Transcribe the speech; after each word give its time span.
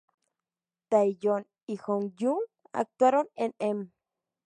Taeyeon 0.89 1.45
y 1.67 1.77
Jonghyun 1.77 2.43
actuaron 2.73 3.27
en 3.35 3.53
"M! 3.59 3.93